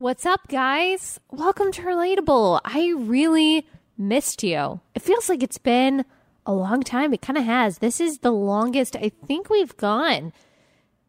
[0.00, 1.20] What's up, guys?
[1.30, 2.62] Welcome to Relatable.
[2.64, 3.66] I really
[3.98, 4.80] missed you.
[4.94, 6.06] It feels like it's been
[6.46, 7.12] a long time.
[7.12, 7.76] It kind of has.
[7.76, 10.32] This is the longest I think we've gone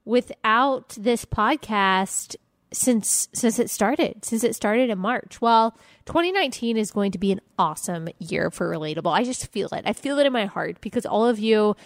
[0.04, 2.36] without this podcast
[2.74, 4.26] since since it started.
[4.26, 5.40] Since it started in March.
[5.40, 5.72] Well,
[6.08, 9.14] 2019 is going to be an awesome year for Relatable.
[9.14, 9.84] I just feel it.
[9.86, 11.78] I feel it in my heart because all of you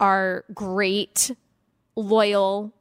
[0.00, 1.30] are great,
[1.94, 2.72] loyal,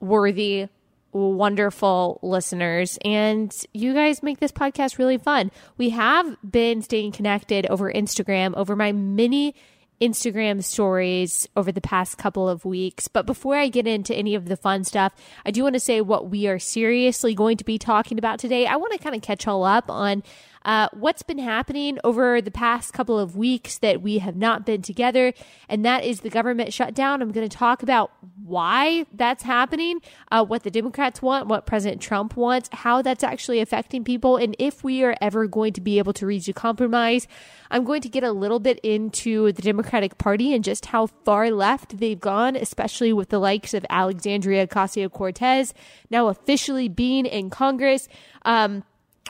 [0.00, 0.68] worthy
[1.16, 5.50] wonderful listeners and you guys make this podcast really fun.
[5.78, 9.54] We have been staying connected over Instagram over my mini
[10.00, 13.08] Instagram stories over the past couple of weeks.
[13.08, 16.00] But before I get into any of the fun stuff, I do want to say
[16.00, 18.66] what we are seriously going to be talking about today.
[18.66, 20.22] I want to kind of catch all up on
[20.66, 24.82] uh, what's been happening over the past couple of weeks that we have not been
[24.82, 25.32] together,
[25.68, 27.22] and that is the government shutdown.
[27.22, 28.10] I'm going to talk about
[28.42, 30.00] why that's happening,
[30.32, 34.56] uh, what the Democrats want, what President Trump wants, how that's actually affecting people, and
[34.58, 37.28] if we are ever going to be able to reach a compromise.
[37.70, 41.50] I'm going to get a little bit into the Democratic Party and just how far
[41.50, 45.74] left they've gone, especially with the likes of Alexandria Ocasio Cortez
[46.10, 48.08] now officially being in Congress.
[48.44, 48.84] Um,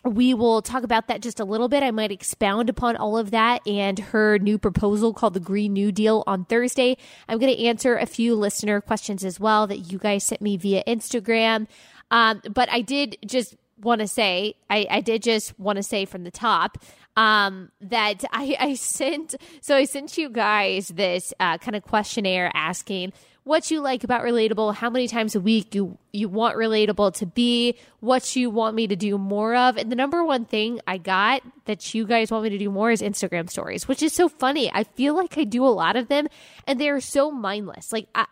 [0.08, 1.82] we will talk about that just a little bit.
[1.82, 5.92] I might expound upon all of that and her new proposal called the Green New
[5.92, 6.96] Deal on Thursday.
[7.28, 10.56] I'm going to answer a few listener questions as well that you guys sent me
[10.56, 11.66] via Instagram.
[12.10, 16.04] Um, but I did just want to say, I, I did just want to say
[16.04, 16.78] from the top
[17.16, 22.50] um, that I, I sent, so I sent you guys this uh, kind of questionnaire
[22.54, 23.12] asking
[23.46, 27.26] what you like about relatable, how many times a week you you want relatable to
[27.26, 29.76] be, what you want me to do more of.
[29.76, 32.90] And the number one thing I got that you guys want me to do more
[32.90, 34.68] is Instagram stories, which is so funny.
[34.74, 36.26] I feel like I do a lot of them
[36.66, 37.92] and they're so mindless.
[37.92, 38.26] Like I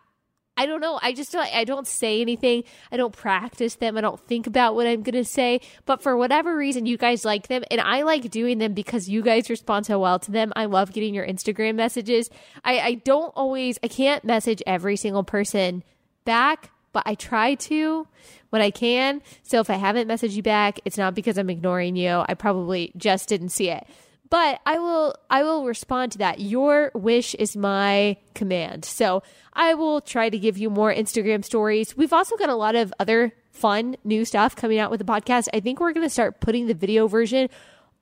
[0.57, 1.01] I don't know.
[1.03, 2.65] I just don't, I don't say anything.
[2.93, 3.97] I don't practice them.
[3.97, 5.61] I don't think about what I'm going to say.
[5.85, 7.65] But for whatever reason, you guys like them.
[7.71, 10.53] And I like doing them because you guys respond so well to them.
[10.55, 12.31] I love getting your Instagram messages.
[12.65, 15.83] I, I don't always, I can't message every single person
[16.25, 18.07] back, but I try to
[18.51, 19.23] when I can.
[19.43, 22.25] So if I haven't messaged you back, it's not because I'm ignoring you.
[22.29, 23.85] I probably just didn't see it
[24.31, 26.41] but I will I will respond to that.
[26.41, 28.85] Your wish is my command.
[28.85, 31.97] So I will try to give you more Instagram stories.
[31.97, 35.49] We've also got a lot of other fun new stuff coming out with the podcast.
[35.55, 37.49] I think we're going to start putting the video version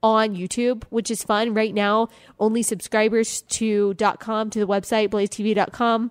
[0.02, 1.54] on YouTube, which is fun.
[1.54, 2.08] Right now,
[2.40, 6.10] only subscribers to .com to the website blazetv.com.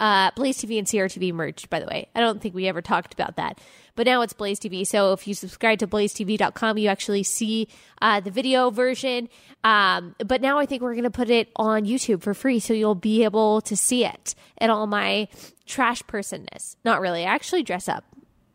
[0.00, 2.08] Uh, Blaze TV and CRTV merged, by the way.
[2.14, 3.58] I don't think we ever talked about that
[3.94, 4.86] but now it's Blaze TV.
[4.86, 7.68] So if you subscribe to blazetv.com, you actually see
[8.00, 9.28] uh, the video version.
[9.64, 12.58] Um, but now I think we're going to put it on YouTube for free.
[12.58, 15.28] So you'll be able to see it and all my
[15.66, 16.76] trash personness.
[16.84, 17.24] Not really.
[17.24, 18.04] I actually dress up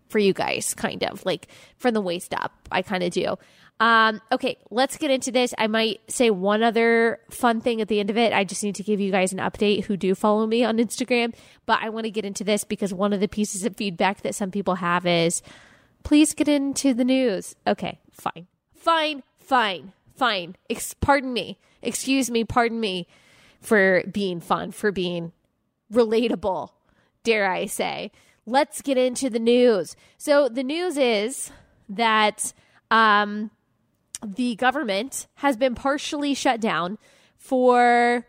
[0.10, 2.54] for you guys, kind of like from the waist up.
[2.72, 3.38] I kind of do.
[3.80, 5.54] Um, okay, let's get into this.
[5.58, 8.34] I might say one other fun thing at the end of it.
[8.34, 11.36] I just need to give you guys an update who do follow me on Instagram.
[11.66, 14.36] But I want to get into this because one of the pieces of feedback that
[14.36, 15.42] some people have is
[16.04, 17.56] please get into the news.
[17.68, 18.48] Okay, fine.
[18.74, 20.56] Fine, fine, fine.
[20.70, 21.60] Ex- pardon me.
[21.82, 23.08] Excuse me, pardon me
[23.62, 25.34] for being fun, for being
[25.92, 26.70] relatable,
[27.24, 28.12] dare I say.
[28.46, 29.96] Let's get into the news.
[30.18, 31.52] So the news is
[31.90, 32.54] that
[32.90, 33.52] um,
[34.26, 36.98] the government has been partially shut down
[37.38, 38.26] for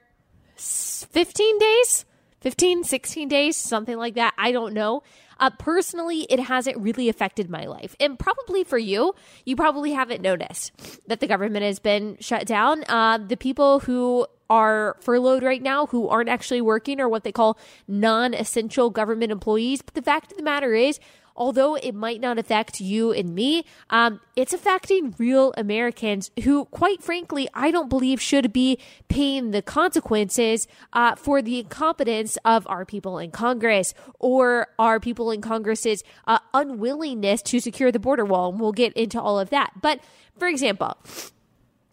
[0.57, 2.05] 15 days,
[2.41, 4.35] 15, 16 days, something like that.
[4.37, 5.03] I don't know.
[5.41, 7.95] Uh, personally, it hasn't really affected my life.
[8.01, 10.73] And probably for you, you probably haven't noticed
[11.07, 12.85] that the government has been shut down.
[12.89, 17.33] Uh, the people who are furloughed right now who aren't actually working or what they
[17.33, 19.83] call non essential government employees.
[19.83, 20.99] But the fact of the matter is,
[21.39, 27.03] although it might not affect you and me, um, it's affecting real Americans who, quite
[27.03, 28.79] frankly, I don't believe should be
[29.09, 35.31] paying the consequences uh, for the incompetence of our people in Congress or our people
[35.31, 38.51] in Congress's uh, unwillingness to secure the border wall.
[38.51, 39.81] And we'll get into all of that.
[39.81, 40.01] But
[40.37, 40.99] for example,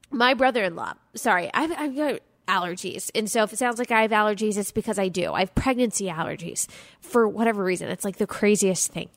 [0.09, 3.09] my brother-in-law, sorry, I've, I've got allergies.
[3.15, 5.33] And so if it sounds like I have allergies, it's because I do.
[5.33, 6.67] I have pregnancy allergies
[6.99, 7.89] for whatever reason.
[7.89, 9.09] It's like the craziest thing.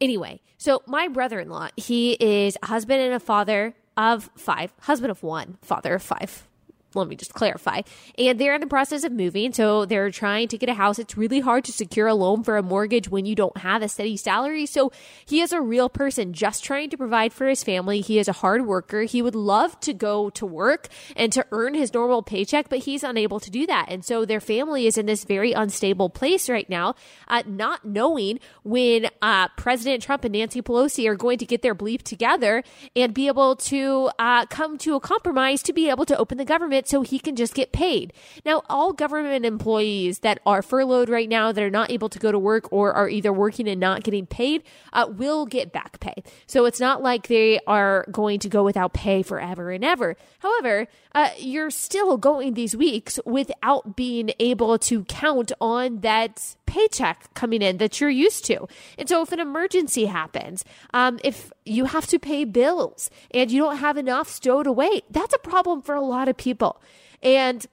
[0.00, 4.72] Anyway, so my brother in law, he is a husband and a father of five,
[4.82, 6.46] husband of one, father of five.
[6.94, 7.82] Let me just clarify.
[8.18, 10.98] And they're in the process of moving, so they're trying to get a house.
[10.98, 13.88] It's really hard to secure a loan for a mortgage when you don't have a
[13.88, 14.66] steady salary.
[14.66, 14.92] So
[15.24, 18.00] he is a real person just trying to provide for his family.
[18.00, 19.02] He is a hard worker.
[19.02, 23.04] He would love to go to work and to earn his normal paycheck, but he's
[23.04, 23.86] unable to do that.
[23.88, 26.94] And so their family is in this very unstable place right now,
[27.28, 31.74] uh, not knowing when uh, President Trump and Nancy Pelosi are going to get their
[31.74, 32.62] bleep together
[32.96, 36.44] and be able to uh, come to a compromise to be able to open the
[36.44, 38.12] government so he can just get paid.
[38.44, 42.32] Now, all government employees that are furloughed right now that are not able to go
[42.32, 44.62] to work or are either working and not getting paid
[44.92, 46.22] uh, will get back pay.
[46.46, 50.16] So it's not like they are going to go without pay forever and ever.
[50.40, 57.32] However, uh, you're still going these weeks without being able to count on that paycheck
[57.34, 58.66] coming in that you're used to.
[58.96, 63.62] And so if an emergency happens, um, if you have to pay bills and you
[63.62, 66.80] don't have enough stowed away, that's a problem for a lot of people.
[67.22, 67.66] And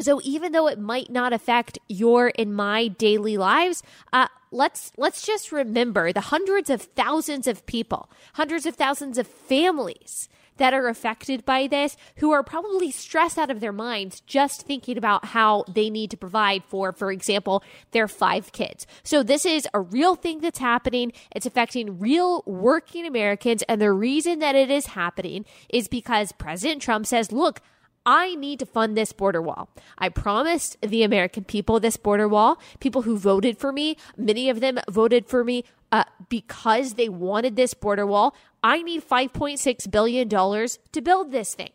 [0.00, 3.82] so even though it might not affect your and my daily lives,
[4.12, 9.26] uh, let's let's just remember the hundreds of thousands of people, hundreds of thousands of
[9.26, 10.28] families
[10.58, 14.98] that are affected by this who are probably stressed out of their minds just thinking
[14.98, 18.86] about how they need to provide for, for example, their five kids.
[19.02, 21.12] So this is a real thing that's happening.
[21.34, 23.62] It's affecting real working Americans.
[23.68, 27.60] And the reason that it is happening is because President Trump says, look,
[28.06, 29.68] I need to fund this border wall.
[29.98, 34.60] I promised the American people this border wall, people who voted for me, many of
[34.60, 38.34] them voted for me uh, because they wanted this border wall.
[38.62, 41.70] I need $5.6 billion to build this thing.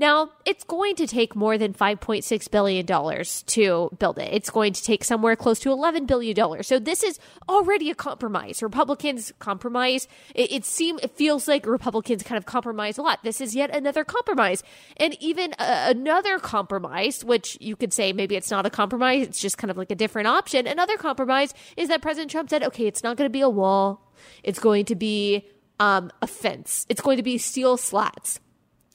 [0.00, 4.32] Now, it's going to take more than $5.6 billion to build it.
[4.32, 6.62] It's going to take somewhere close to $11 billion.
[6.62, 7.18] So this is
[7.48, 8.62] already a compromise.
[8.62, 10.06] Republicans compromise.
[10.36, 13.24] It, it seems, it feels like Republicans kind of compromise a lot.
[13.24, 14.62] This is yet another compromise.
[14.98, 19.40] And even uh, another compromise, which you could say maybe it's not a compromise, it's
[19.40, 20.68] just kind of like a different option.
[20.68, 24.08] Another compromise is that President Trump said, okay, it's not going to be a wall.
[24.44, 25.44] It's going to be
[25.80, 26.86] um, a fence.
[26.88, 28.40] It's going to be steel slats.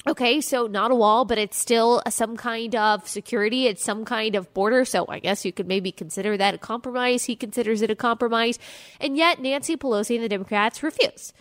[0.05, 3.67] Okay, so not a wall, but it's still some kind of security.
[3.67, 4.83] It's some kind of border.
[4.83, 7.23] So I guess you could maybe consider that a compromise.
[7.23, 8.59] He considers it a compromise.
[8.99, 11.31] And yet Nancy Pelosi and the Democrats refuse.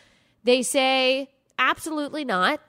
[0.45, 2.61] They say, absolutely not.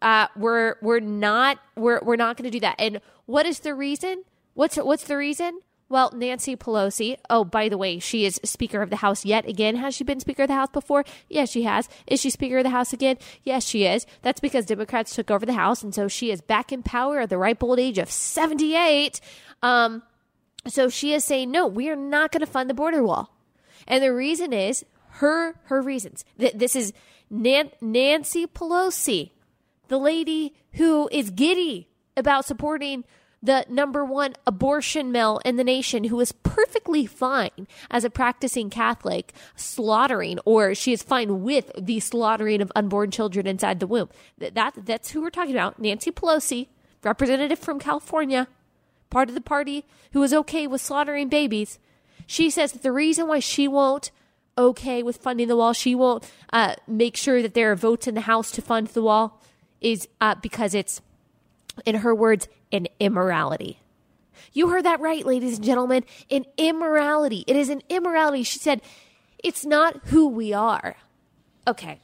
[0.00, 2.76] Uh, we're, we're not, we're, we're not going to do that.
[2.78, 4.24] And what is the reason?
[4.54, 5.60] What's, what's the reason?
[5.92, 9.76] Well, Nancy Pelosi, oh, by the way, she is Speaker of the House yet again.
[9.76, 11.04] Has she been Speaker of the House before?
[11.28, 11.86] Yes, she has.
[12.06, 13.18] Is she Speaker of the House again?
[13.44, 14.06] Yes, she is.
[14.22, 17.28] That's because Democrats took over the House, and so she is back in power at
[17.28, 19.20] the ripe old age of 78.
[19.62, 20.02] Um,
[20.66, 23.36] so she is saying, no, we are not going to fund the border wall.
[23.86, 24.86] And the reason is
[25.16, 26.24] her, her reasons.
[26.38, 26.94] This is
[27.28, 29.32] Nan- Nancy Pelosi,
[29.88, 33.04] the lady who is giddy about supporting
[33.42, 38.70] the number one abortion mill in the nation who is perfectly fine as a practicing
[38.70, 44.08] Catholic slaughtering, or she is fine with the slaughtering of unborn children inside the womb.
[44.38, 45.80] That, that's who we're talking about.
[45.80, 46.68] Nancy Pelosi,
[47.02, 48.46] representative from California,
[49.10, 51.78] part of the party who is okay with slaughtering babies.
[52.26, 54.12] She says that the reason why she won't
[54.56, 58.14] okay with funding the wall, she won't uh, make sure that there are votes in
[58.14, 59.40] the House to fund the wall,
[59.80, 61.00] is uh, because it's,
[61.84, 63.78] in her words, an immorality.
[64.52, 66.04] You heard that right, ladies and gentlemen.
[66.30, 67.44] An immorality.
[67.46, 68.42] It is an immorality.
[68.42, 68.82] She said,
[69.42, 70.96] it's not who we are.
[71.66, 72.00] Okay.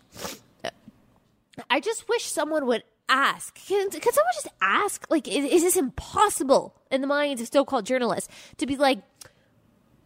[1.69, 3.55] I just wish someone would ask.
[3.67, 5.07] Can, can someone just ask?
[5.11, 8.29] Like, is, is this impossible in the minds of so called journalists
[8.59, 9.01] to be like,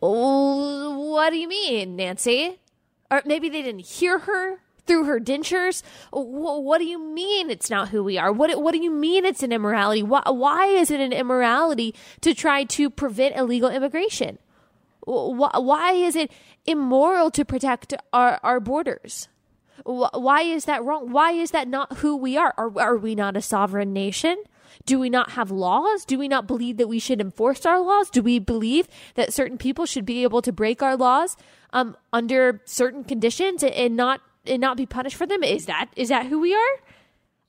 [0.02, 2.58] oh, what do you mean, Nancy?
[3.10, 5.82] Or maybe they didn't hear her through her dentures.
[6.10, 8.32] What do you mean it's not who we are?
[8.32, 10.02] What What do you mean it's an immorality?
[10.02, 14.38] Why, why is it an immorality to try to prevent illegal immigration?
[15.04, 16.30] Why is it
[16.64, 19.28] immoral to protect our, our borders?
[19.84, 21.10] Why is that wrong?
[21.10, 22.54] Why is that not who we are?
[22.56, 24.36] Are, are we not a sovereign nation?
[24.86, 26.04] Do we not have laws?
[26.04, 28.10] Do we not believe that we should enforce our laws?
[28.10, 31.36] Do we believe that certain people should be able to break our laws
[31.72, 35.42] um, under certain conditions and not and not be punished for them?
[35.42, 36.80] Is that is that who we are?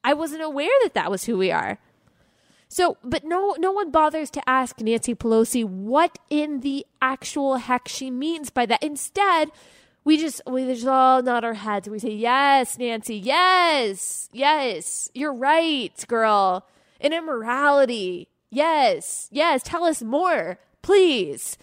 [0.03, 1.79] I wasn't aware that that was who we are.
[2.67, 7.87] So, but no, no one bothers to ask Nancy Pelosi what in the actual heck
[7.87, 8.81] she means by that.
[8.81, 9.51] Instead,
[10.03, 15.09] we just we just all nod our heads and we say, "Yes, Nancy, yes, yes,
[15.13, 16.65] you're right, girl."
[16.99, 19.61] An immorality, yes, yes.
[19.63, 21.57] Tell us more, please.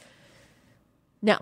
[1.21, 1.39] No,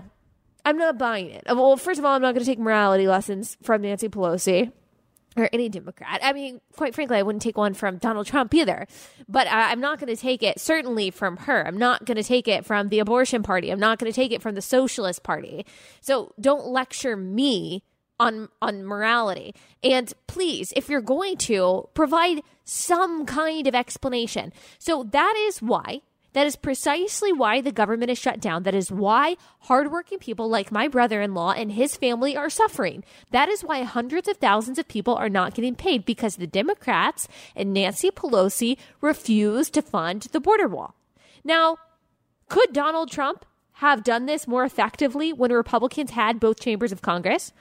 [0.68, 1.44] I'm not buying it.
[1.46, 4.70] Well, first of all, I'm not going to take morality lessons from Nancy Pelosi.
[5.37, 6.20] or any Democrat.
[6.22, 8.87] I mean, quite frankly, I wouldn't take one from Donald Trump either.
[9.28, 11.66] But I, I'm not going to take it certainly from her.
[11.66, 13.70] I'm not going to take it from the abortion party.
[13.70, 15.64] I'm not going to take it from the Socialist Party.
[16.00, 17.82] So don't lecture me
[18.20, 19.54] on on morality.
[19.82, 24.52] And please, if you're going to provide some kind of explanation.
[24.78, 28.62] So that is why that is precisely why the government is shut down.
[28.64, 33.02] That is why hardworking people like my brother in law and his family are suffering.
[33.30, 37.28] That is why hundreds of thousands of people are not getting paid because the Democrats
[37.56, 40.94] and Nancy Pelosi refuse to fund the border wall.
[41.44, 41.78] Now,
[42.49, 43.44] could Donald Trump
[43.75, 47.52] have done this more effectively when Republicans had both chambers of Congress?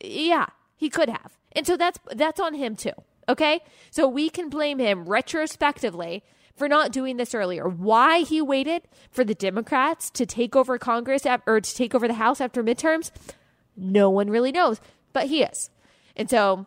[0.00, 0.46] Yeah,
[0.76, 1.36] he could have.
[1.52, 2.92] And so that's that's on him too.
[3.28, 3.60] Okay?
[3.90, 6.22] So we can blame him retrospectively
[6.58, 7.68] for not doing this earlier.
[7.68, 12.14] Why he waited for the Democrats to take over Congress or to take over the
[12.14, 13.10] House after midterms,
[13.76, 14.80] no one really knows,
[15.12, 15.70] but he is.
[16.16, 16.66] And so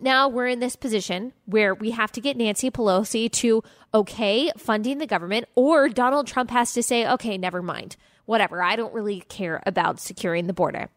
[0.00, 3.62] now we're in this position where we have to get Nancy Pelosi to
[3.92, 8.62] okay funding the government, or Donald Trump has to say, okay, never mind, whatever.
[8.62, 10.88] I don't really care about securing the border.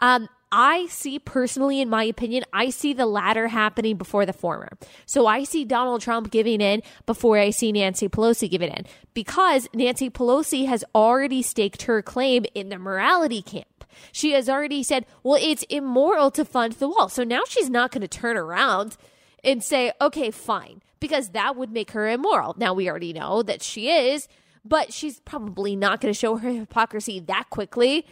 [0.00, 4.68] Um, I see personally, in my opinion, I see the latter happening before the former.
[5.04, 9.68] So I see Donald Trump giving in before I see Nancy Pelosi giving in because
[9.74, 13.84] Nancy Pelosi has already staked her claim in the morality camp.
[14.12, 17.08] She has already said, well, it's immoral to fund the wall.
[17.08, 18.96] So now she's not going to turn around
[19.42, 22.54] and say, okay, fine, because that would make her immoral.
[22.56, 24.28] Now we already know that she is,
[24.64, 28.06] but she's probably not going to show her hypocrisy that quickly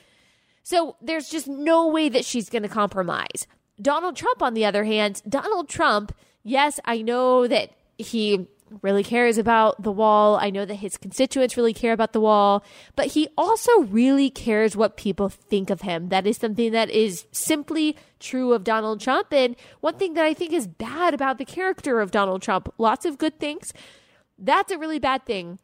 [0.62, 3.46] so there's just no way that she's going to compromise.
[3.80, 8.46] Donald Trump, on the other hand, Donald Trump, yes, I know that he
[8.80, 10.36] really cares about the wall.
[10.36, 12.64] I know that his constituents really care about the wall,
[12.96, 16.08] but he also really cares what people think of him.
[16.08, 19.32] That is something that is simply true of Donald Trump.
[19.32, 23.04] And one thing that I think is bad about the character of Donald Trump, lots
[23.04, 23.72] of good things.
[24.38, 25.58] That's a really bad thing.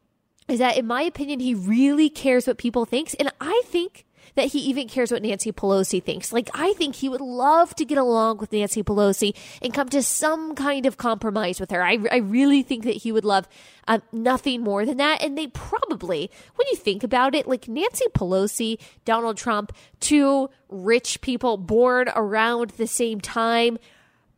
[0.47, 3.15] Is that, in my opinion, he really cares what people think.
[3.19, 6.31] And I think that he even cares what Nancy Pelosi thinks.
[6.31, 10.01] Like, I think he would love to get along with Nancy Pelosi and come to
[10.01, 11.83] some kind of compromise with her.
[11.83, 13.47] I, I really think that he would love
[13.87, 15.21] uh, nothing more than that.
[15.23, 21.21] And they probably, when you think about it, like Nancy Pelosi, Donald Trump, two rich
[21.21, 23.77] people born around the same time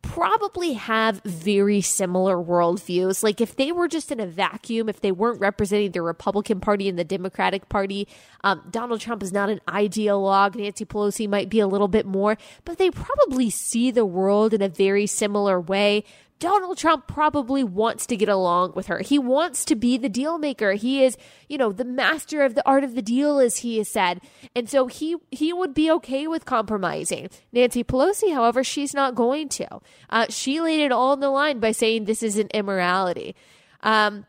[0.02, 3.22] probably have very similar worldviews.
[3.22, 6.88] Like if they were just in a vacuum, if they weren't representing the Republican Party
[6.88, 8.06] and the Democratic Party,
[8.44, 10.56] um, Donald Trump is not an ideologue.
[10.56, 14.60] Nancy Pelosi might be a little bit more, but they probably see the world in
[14.60, 16.04] a very similar way.
[16.42, 18.98] Donald Trump probably wants to get along with her.
[18.98, 20.72] He wants to be the deal maker.
[20.72, 21.16] He is,
[21.48, 24.20] you know, the master of the art of the deal, as he has said.
[24.56, 27.30] And so he, he would be okay with compromising.
[27.52, 29.68] Nancy Pelosi, however, she's not going to.
[30.10, 33.36] Uh, she laid it all on the line by saying this is an immorality.
[33.80, 34.26] Um,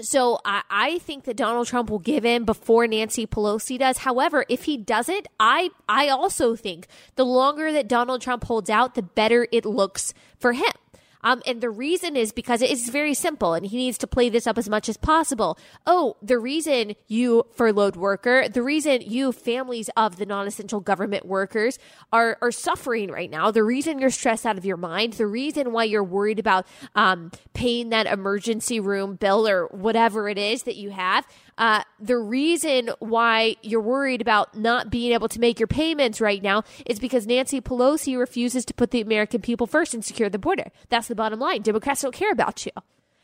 [0.00, 3.98] so I, I, think that Donald Trump will give in before Nancy Pelosi does.
[3.98, 6.86] However, if he doesn't, I I also think
[7.16, 10.70] the longer that Donald Trump holds out, the better it looks for him.
[11.28, 14.46] Um, and the reason is because it's very simple and he needs to play this
[14.46, 15.58] up as much as possible.
[15.86, 21.78] Oh, the reason you furloughed worker, the reason you families of the non-essential government workers
[22.14, 25.70] are, are suffering right now, the reason you're stressed out of your mind, the reason
[25.72, 30.76] why you're worried about, um, paying that emergency room bill or whatever it is that
[30.76, 31.26] you have,
[31.58, 36.40] uh, the reason why you're worried about not being able to make your payments right
[36.40, 40.38] now is because Nancy Pelosi refuses to put the American people first and secure the
[40.38, 40.70] border.
[40.88, 41.62] That's the bottom line.
[41.62, 42.72] Democrats don't care about you.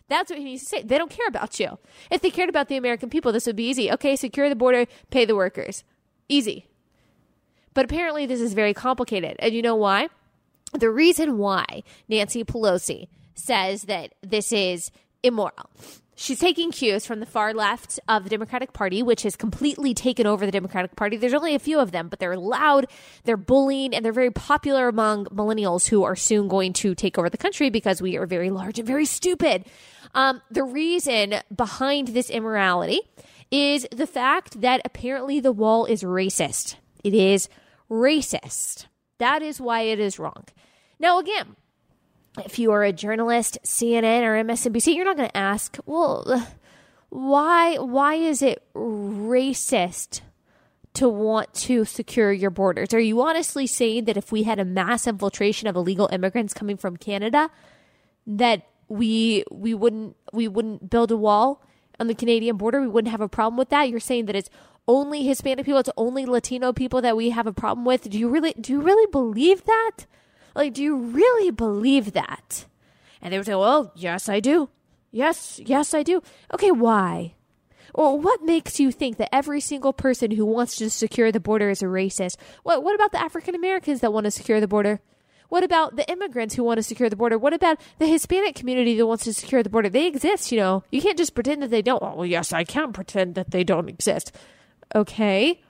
[0.09, 0.83] That's what he needs to say.
[0.83, 1.79] They don't care about you.
[2.11, 3.91] If they cared about the American people, this would be easy.
[3.93, 5.85] Okay, secure the border, pay the workers.
[6.29, 6.67] Easy.
[7.73, 9.37] But apparently, this is very complicated.
[9.39, 10.09] And you know why?
[10.73, 14.91] The reason why Nancy Pelosi says that this is
[15.23, 15.71] immoral
[16.17, 20.27] She's taking cues from the far left of the Democratic Party, which has completely taken
[20.27, 21.17] over the Democratic Party.
[21.17, 22.87] There's only a few of them, but they're loud,
[23.25, 27.29] they're bullying, and they're very popular among millennials who are soon going to take over
[27.29, 29.65] the country because we are very large and very stupid.
[30.15, 33.01] Um, the reason behind this immorality
[33.51, 36.77] is the fact that apparently the wall is racist.
[37.03, 37.49] It is
[37.91, 38.87] racist.
[39.19, 40.45] That is why it is wrong.
[40.99, 41.57] Now, again,
[42.39, 46.47] if you are a journalist, CNN or MSNBC, you're not going to ask, well,
[47.11, 50.21] why why is it racist
[50.95, 52.93] to want to secure your borders?
[52.93, 56.77] Are you honestly saying that if we had a mass infiltration of illegal immigrants coming
[56.77, 57.51] from Canada,
[58.27, 61.63] that we we wouldn't we wouldn't build a wall
[62.01, 62.81] on the Canadian border?
[62.81, 63.89] We wouldn't have a problem with that?
[63.89, 64.51] You're saying that it's
[64.89, 68.11] only Hispanic people, it's only Latino people that we have a problem with.
[68.11, 70.07] Do you really do you really believe that?
[70.55, 72.67] Like, do you really believe that?
[73.21, 74.69] And they would say, well, yes, I do.
[75.11, 76.23] Yes, yes, I do.
[76.53, 77.35] Okay, why?
[77.95, 81.71] Or what makes you think that every single person who wants to secure the border
[81.71, 82.37] is a racist?
[82.65, 85.01] What, what about the African Americans that want to secure the border?
[85.49, 87.39] What about the immigrants who want to secure the border?
[87.39, 89.89] What about the Hispanic community that wants to secure the border?
[89.89, 90.83] They exist, you know.
[90.91, 92.03] You can't just pretend that they don't.
[92.03, 94.33] Oh, well, yes, I can pretend that they don't exist.
[94.95, 95.63] Okay.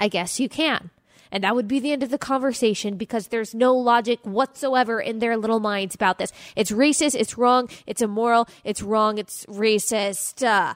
[0.00, 0.90] I guess you can.
[1.30, 5.18] And that would be the end of the conversation because there's no logic whatsoever in
[5.18, 6.32] their little minds about this.
[6.54, 10.46] It's racist, it's wrong, it's immoral, it's wrong, it's racist.
[10.46, 10.74] Uh,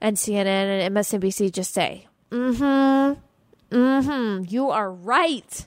[0.00, 5.66] and CNN and MSNBC just say, mm hmm, mm hmm, you are right.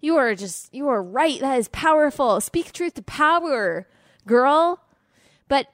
[0.00, 1.40] You are just, you are right.
[1.40, 2.40] That is powerful.
[2.40, 3.88] Speak truth to power,
[4.26, 4.80] girl.
[5.48, 5.68] But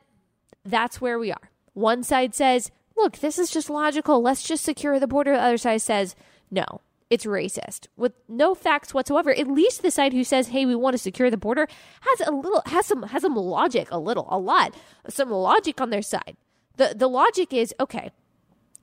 [0.65, 1.51] that's where we are.
[1.75, 4.23] One side says, look, this is just logical.
[4.23, 5.33] Let's just secure the border.
[5.33, 6.15] The other side says,
[6.51, 9.31] no, it's racist with no facts whatsoever.
[9.31, 11.67] At least the side who says, "Hey, we want to secure the border,"
[12.03, 14.75] has a little has some has some logic, a little, a lot,
[15.09, 16.37] some logic on their side.
[16.77, 18.13] the The logic is okay.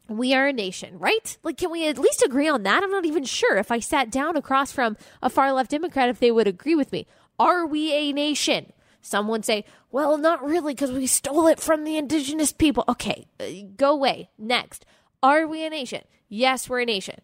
[0.10, 1.38] We are a nation, right?
[1.44, 2.84] Like, can we at least agree on that?
[2.84, 6.20] I'm not even sure if I sat down across from a far left Democrat if
[6.20, 7.08] they would agree with me.
[7.40, 8.72] Are we a nation?
[9.02, 12.86] Some would say, well, not really, because we stole it from the indigenous people.
[12.88, 14.30] Okay, uh, go away.
[14.38, 14.86] Next.
[15.22, 16.04] Are we a nation?
[16.30, 17.20] Yes, we're a nation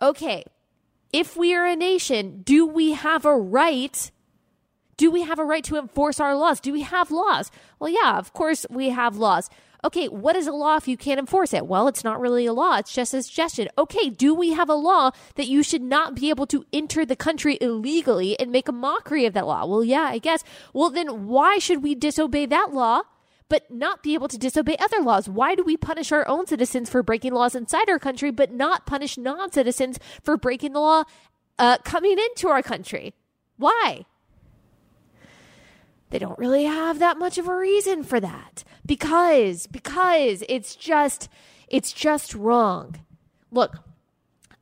[0.00, 0.44] okay,
[1.12, 4.10] if we are a nation, do we have a right?
[4.96, 6.60] Do we have a right to enforce our laws?
[6.60, 7.50] Do we have laws?
[7.78, 9.48] Well, yeah, of course we have laws.
[9.82, 11.66] Okay, what is a law if you can't enforce it?
[11.66, 13.68] Well, it's not really a law, it's just a suggestion.
[13.78, 17.16] Okay, do we have a law that you should not be able to enter the
[17.16, 19.64] country illegally and make a mockery of that law?
[19.64, 20.44] Well, yeah, I guess.
[20.74, 23.02] Well, then why should we disobey that law?
[23.50, 25.28] But not be able to disobey other laws?
[25.28, 28.86] Why do we punish our own citizens for breaking laws inside our country, but not
[28.86, 31.04] punish non citizens for breaking the law
[31.58, 33.12] uh, coming into our country?
[33.58, 34.06] Why?
[36.08, 41.28] They don't really have that much of a reason for that because because it's just
[41.68, 42.96] it's just wrong.
[43.50, 43.76] Look,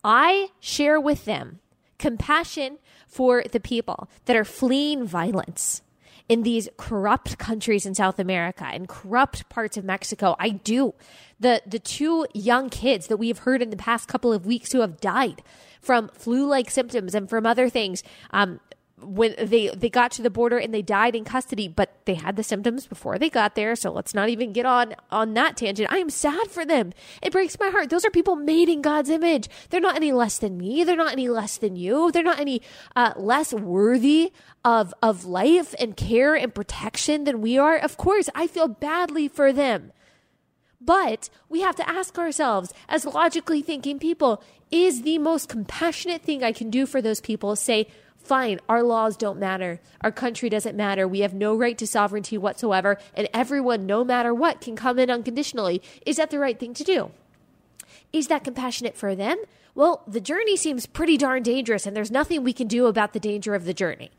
[0.02, 1.60] I share with them
[1.98, 5.82] compassion for the people that are fleeing violence
[6.28, 10.36] in these corrupt countries in South America and corrupt parts of Mexico.
[10.38, 10.94] I do.
[11.40, 14.80] The the two young kids that we've heard in the past couple of weeks who
[14.80, 15.42] have died
[15.80, 18.02] from flu-like symptoms and from other things.
[18.30, 18.60] Um,
[19.00, 22.36] when they they got to the border and they died in custody but they had
[22.36, 25.92] the symptoms before they got there so let's not even get on on that tangent.
[25.92, 26.92] I am sad for them.
[27.22, 27.90] It breaks my heart.
[27.90, 29.48] Those are people made in god's image.
[29.70, 30.84] They're not any less than me.
[30.84, 32.10] They're not any less than you.
[32.12, 32.62] They're not any
[32.96, 34.32] uh, less worthy
[34.64, 37.76] of of life and care and protection than we are.
[37.76, 39.92] Of course i feel badly for them.
[40.80, 46.44] But we have to ask ourselves, as logically thinking people, is the most compassionate thing
[46.44, 47.88] I can do for those people say,
[48.22, 49.80] fine, our laws don't matter.
[50.02, 51.08] Our country doesn't matter.
[51.08, 52.98] We have no right to sovereignty whatsoever.
[53.14, 55.82] And everyone, no matter what, can come in unconditionally.
[56.04, 57.10] Is that the right thing to do?
[58.12, 59.38] Is that compassionate for them?
[59.74, 63.20] Well, the journey seems pretty darn dangerous, and there's nothing we can do about the
[63.20, 64.10] danger of the journey.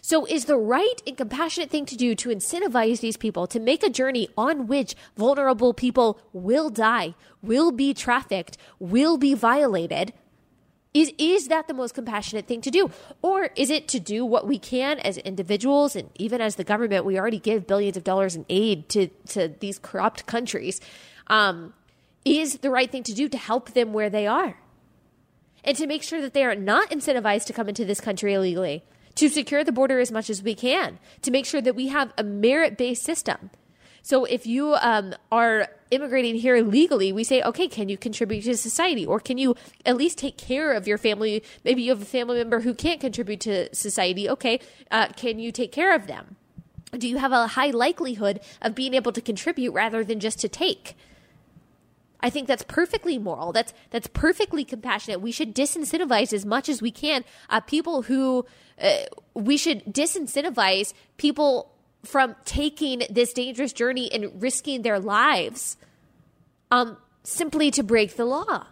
[0.00, 3.82] So, is the right and compassionate thing to do to incentivize these people to make
[3.82, 10.14] a journey on which vulnerable people will die, will be trafficked, will be violated?
[10.94, 12.90] Is, is that the most compassionate thing to do?
[13.20, 17.04] Or is it to do what we can as individuals and even as the government?
[17.04, 20.80] We already give billions of dollars in aid to, to these corrupt countries.
[21.26, 21.74] Um,
[22.24, 24.58] is the right thing to do to help them where they are
[25.64, 28.84] and to make sure that they are not incentivized to come into this country illegally,
[29.16, 32.12] to secure the border as much as we can, to make sure that we have
[32.16, 33.50] a merit based system.
[34.02, 38.56] So if you um, are immigrating here legally, we say, okay, can you contribute to
[38.56, 39.04] society?
[39.04, 41.42] Or can you at least take care of your family?
[41.64, 44.28] Maybe you have a family member who can't contribute to society.
[44.28, 46.36] Okay, uh, can you take care of them?
[46.92, 50.48] Do you have a high likelihood of being able to contribute rather than just to
[50.48, 50.96] take?
[52.20, 53.52] I think that's perfectly moral.
[53.52, 55.20] That's that's perfectly compassionate.
[55.20, 58.44] We should disincentivize as much as we can uh, people who
[58.80, 61.70] uh, we should disincentivize people
[62.04, 65.76] from taking this dangerous journey and risking their lives
[66.70, 68.66] um, simply to break the law.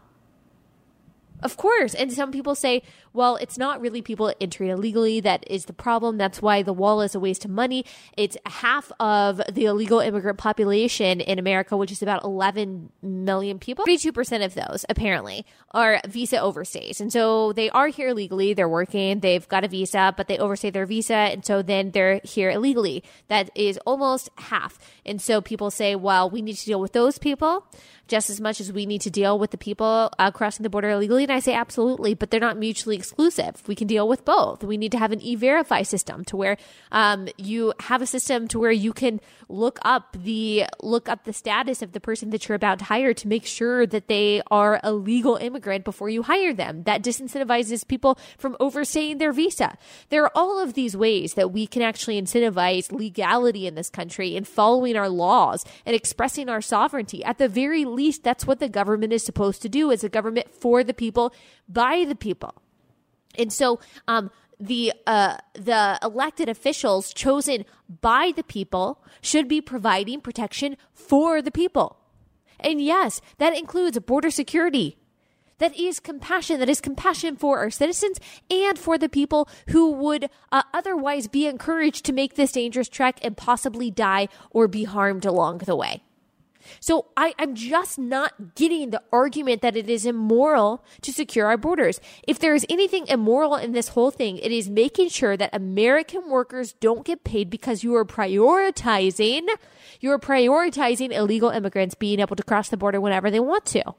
[1.43, 1.95] Of course.
[1.95, 2.83] And some people say,
[3.17, 6.19] well, it's not really people entering illegally that is the problem.
[6.19, 7.85] That's why the wall is a waste of money.
[8.17, 13.87] It's half of the illegal immigrant population in America, which is about 11 million people.
[13.87, 17.01] 32% of those, apparently, are visa overstays.
[17.01, 18.53] And so they are here legally.
[18.53, 19.21] They're working.
[19.21, 21.15] They've got a visa, but they overstay their visa.
[21.15, 23.03] And so then they're here illegally.
[23.29, 24.79] That is almost half.
[25.07, 27.67] And so people say, well, we need to deal with those people
[28.09, 30.91] just as much as we need to deal with the people uh, crossing the border
[30.91, 31.25] illegally.
[31.25, 33.63] And I say absolutely, but they're not mutually exclusive.
[33.69, 34.65] We can deal with both.
[34.65, 36.57] We need to have an e-verify system to where
[36.91, 41.33] um, you have a system to where you can look up the look up the
[41.33, 44.81] status of the person that you're about to hire to make sure that they are
[44.83, 46.83] a legal immigrant before you hire them.
[46.83, 49.79] That disincentivizes people from overstaying their visa.
[50.09, 54.37] There are all of these ways that we can actually incentivize legality in this country
[54.37, 57.25] and following our laws and expressing our sovereignty.
[57.25, 60.53] At the very least, that's what the government is supposed to do as a government
[60.53, 61.33] for the people,
[61.69, 62.55] by the people.
[63.39, 67.65] And so, um, the uh, the elected officials chosen
[68.01, 71.99] by the people should be providing protection for the people.
[72.61, 74.97] And yes, that includes border security.
[75.59, 76.61] That is compassion.
[76.61, 78.19] That is compassion for our citizens
[78.51, 83.19] and for the people who would uh, otherwise be encouraged to make this dangerous trek
[83.23, 86.03] and possibly die or be harmed along the way.
[86.81, 91.57] So I, I'm just not getting the argument that it is immoral to secure our
[91.57, 92.01] borders.
[92.27, 96.29] If there is anything immoral in this whole thing, it is making sure that American
[96.29, 99.49] workers don't get paid because you are prioritizing,
[100.01, 103.95] you are prioritizing illegal immigrants being able to cross the border whenever they want to.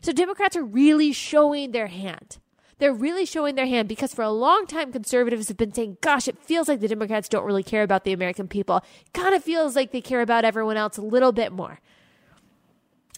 [0.00, 2.38] So Democrats are really showing their hand.
[2.78, 6.26] They're really showing their hand because for a long time, conservatives have been saying, gosh,
[6.26, 8.82] it feels like the Democrats don't really care about the American people.
[9.12, 11.80] Kind of feels like they care about everyone else a little bit more.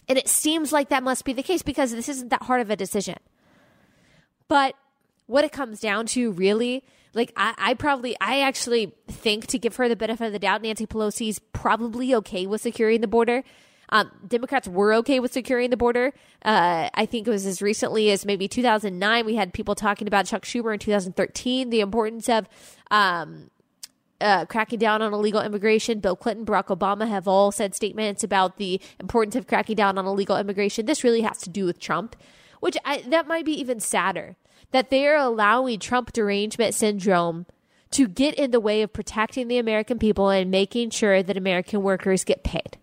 [0.07, 2.69] And it seems like that must be the case because this isn't that hard of
[2.69, 3.17] a decision.
[4.47, 4.75] But
[5.25, 9.75] what it comes down to really, like, I, I probably, I actually think to give
[9.75, 13.43] her the benefit of the doubt, Nancy Pelosi's probably okay with securing the border
[13.89, 16.13] um, Democrats were okay with securing the border.
[16.43, 19.25] Uh, I think it was as recently as maybe 2009.
[19.25, 22.47] We had people talking about Chuck Schumer in 2013, the importance of
[22.91, 23.49] um,
[24.19, 25.99] uh, cracking down on illegal immigration.
[25.99, 30.05] Bill Clinton, Barack Obama have all said statements about the importance of cracking down on
[30.05, 30.85] illegal immigration.
[30.85, 32.15] This really has to do with Trump,
[32.59, 34.35] which I, that might be even sadder
[34.71, 37.45] that they are allowing Trump derangement syndrome
[37.91, 41.81] to get in the way of protecting the American people and making sure that American
[41.81, 42.77] workers get paid.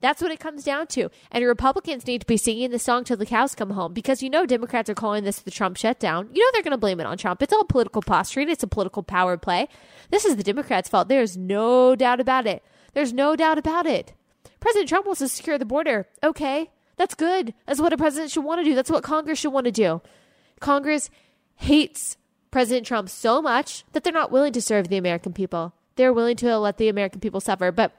[0.00, 1.10] That's what it comes down to.
[1.32, 4.30] And Republicans need to be singing the song till the cows come home because you
[4.30, 6.28] know Democrats are calling this the Trump shutdown.
[6.32, 7.42] You know they're going to blame it on Trump.
[7.42, 9.68] It's all political posturing, it's a political power play.
[10.10, 11.08] This is the Democrats' fault.
[11.08, 12.62] There's no doubt about it.
[12.94, 14.14] There's no doubt about it.
[14.60, 16.06] President Trump wants to secure the border.
[16.22, 17.54] Okay, that's good.
[17.66, 18.74] That's what a president should want to do.
[18.74, 20.00] That's what Congress should want to do.
[20.60, 21.10] Congress
[21.56, 22.16] hates
[22.50, 25.74] President Trump so much that they're not willing to serve the American people.
[25.96, 27.70] They're willing to let the American people suffer.
[27.70, 27.92] But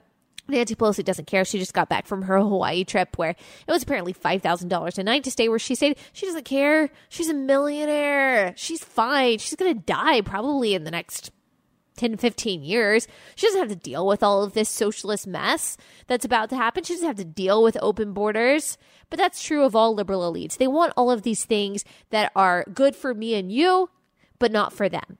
[0.50, 1.44] Nancy Pelosi doesn't care.
[1.44, 5.24] She just got back from her Hawaii trip where it was apparently $5,000 a night
[5.24, 5.98] to stay where she stayed.
[6.12, 6.90] She doesn't care.
[7.08, 8.54] She's a millionaire.
[8.56, 9.38] She's fine.
[9.38, 11.30] She's going to die probably in the next
[11.96, 13.06] 10, 15 years.
[13.34, 16.82] She doesn't have to deal with all of this socialist mess that's about to happen.
[16.82, 18.78] She doesn't have to deal with open borders.
[19.10, 20.56] But that's true of all liberal elites.
[20.56, 23.90] They want all of these things that are good for me and you,
[24.38, 25.18] but not for them.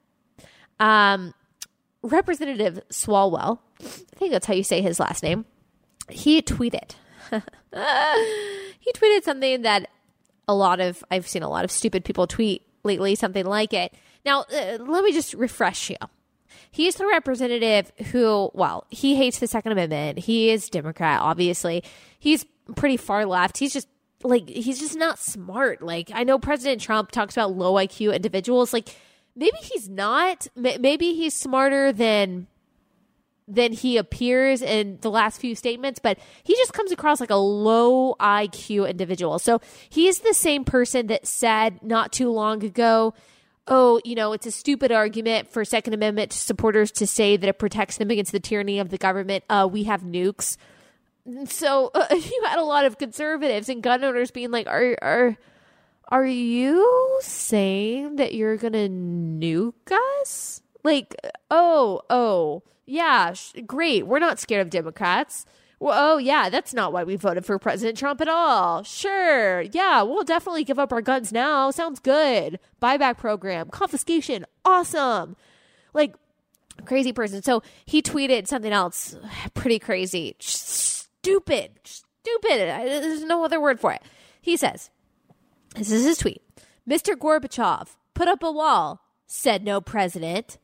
[0.78, 1.34] Um,
[2.02, 5.44] Representative Swalwell, I think that's how you say his last name,
[6.08, 6.94] he tweeted.
[7.30, 9.88] he tweeted something that
[10.48, 13.94] a lot of, I've seen a lot of stupid people tweet lately, something like it.
[14.24, 15.96] Now, uh, let me just refresh you.
[16.70, 20.18] He's the representative who, well, he hates the Second Amendment.
[20.18, 21.82] He is Democrat, obviously.
[22.18, 22.44] He's
[22.76, 23.58] pretty far left.
[23.58, 23.88] He's just
[24.22, 25.82] like, he's just not smart.
[25.82, 28.72] Like, I know President Trump talks about low IQ individuals.
[28.72, 28.88] Like,
[29.34, 30.46] maybe he's not.
[30.54, 32.46] Maybe he's smarter than
[33.54, 37.36] than he appears in the last few statements, but he just comes across like a
[37.36, 39.38] low IQ individual.
[39.38, 43.14] So he's the same person that said not too long ago,
[43.66, 47.58] oh, you know, it's a stupid argument for Second Amendment supporters to say that it
[47.58, 49.44] protects them against the tyranny of the government.
[49.48, 50.56] Uh, we have nukes.
[51.46, 55.36] So uh, you had a lot of conservatives and gun owners being like, are, are,
[56.08, 60.62] are you saying that you're gonna nuke us?
[60.82, 61.14] Like,
[61.50, 64.06] oh, oh, yeah, sh- great.
[64.06, 65.46] We're not scared of Democrats.
[65.78, 68.82] Well, oh, yeah, that's not why we voted for President Trump at all.
[68.82, 69.62] Sure.
[69.62, 71.70] Yeah, we'll definitely give up our guns now.
[71.70, 72.58] Sounds good.
[72.82, 74.44] Buyback program, confiscation.
[74.64, 75.36] Awesome.
[75.94, 76.14] Like,
[76.84, 77.42] crazy person.
[77.42, 79.16] So he tweeted something else
[79.54, 80.36] pretty crazy.
[80.38, 81.70] Stupid.
[81.84, 82.58] Stupid.
[82.58, 84.02] There's no other word for it.
[84.42, 84.90] He says,
[85.76, 86.42] this is his tweet.
[86.88, 87.14] Mr.
[87.14, 90.58] Gorbachev put up a wall, said no president.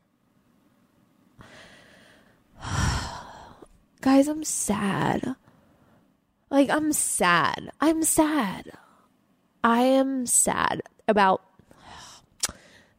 [4.01, 5.35] Guys, I'm sad.
[6.49, 7.71] Like, I'm sad.
[7.81, 8.71] I'm sad.
[9.63, 11.41] I am sad about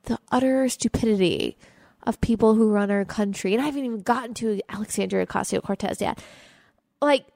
[0.05, 1.57] the utter stupidity
[2.03, 3.55] of people who run our country.
[3.55, 6.23] And I haven't even gotten to Alexandria Ocasio Cortez yet.
[7.01, 7.27] Like,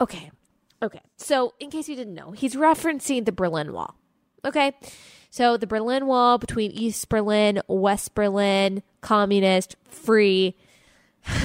[0.00, 0.30] okay,
[0.82, 1.00] okay.
[1.16, 3.94] So, in case you didn't know, he's referencing the Berlin Wall.
[4.44, 4.72] Okay.
[5.30, 10.56] So the Berlin Wall between East Berlin, West Berlin, communist, free.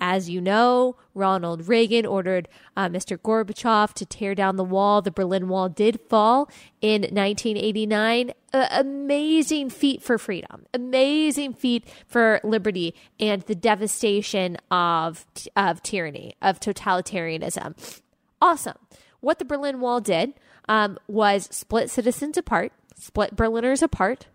[0.00, 3.16] As you know, Ronald Reagan ordered uh, Mr.
[3.16, 5.00] Gorbachev to tear down the wall.
[5.00, 8.32] The Berlin Wall did fall in 1989.
[8.52, 15.26] Uh, amazing feat for freedom, amazing feat for liberty, and the devastation of
[15.56, 18.00] of tyranny, of totalitarianism.
[18.40, 18.76] Awesome.
[19.20, 20.34] What the Berlin Wall did
[20.68, 24.26] um, was split citizens apart, split Berliners apart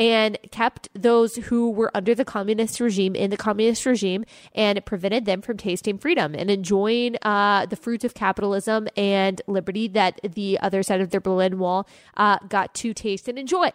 [0.00, 5.26] and kept those who were under the communist regime in the communist regime and prevented
[5.26, 10.58] them from tasting freedom and enjoying uh, the fruits of capitalism and liberty that the
[10.60, 11.86] other side of the Berlin Wall
[12.16, 13.70] uh, got to taste and enjoy.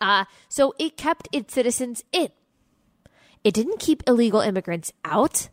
[0.00, 2.30] Uh, so it kept its citizens in.
[3.44, 5.50] It didn't keep illegal immigrants out,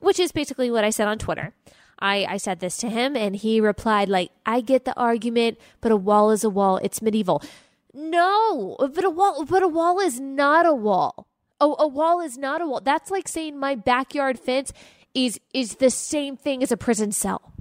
[0.00, 1.52] which is basically what I said on Twitter.
[1.98, 5.92] I, I said this to him and he replied like, I get the argument, but
[5.92, 6.78] a wall is a wall.
[6.78, 7.42] It's medieval.
[7.92, 11.26] No, but a wall, but a wall is not a wall.
[11.60, 12.80] Oh, a wall is not a wall.
[12.80, 14.72] That's like saying my backyard fence
[15.14, 17.52] is is the same thing as a prison cell.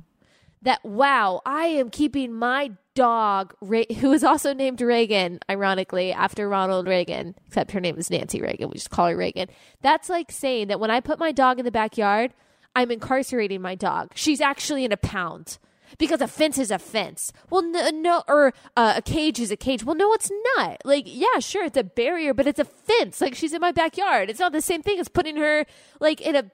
[0.62, 6.86] That wow, I am keeping my dog, who is also named Reagan, ironically after Ronald
[6.88, 8.70] Reagan, except her name is Nancy Reagan.
[8.70, 9.48] We just call her Reagan.
[9.82, 12.34] That's like saying that when I put my dog in the backyard,
[12.76, 14.12] I'm incarcerating my dog.
[14.16, 15.60] She's actually in a pound
[15.98, 17.32] because a fence is a fence.
[17.50, 19.84] Well, no, no or uh, a cage is a cage.
[19.84, 20.78] Well, no, it's not.
[20.86, 23.22] Like, yeah, sure, it's a barrier, but it's a fence.
[23.22, 24.30] Like, she's in my backyard.
[24.30, 25.66] It's not the same thing as putting her
[26.00, 26.52] like in a